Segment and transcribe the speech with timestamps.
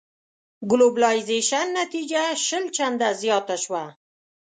[0.69, 3.83] ګلوبلایزېشن نتيجه شل چنده زياته شوه.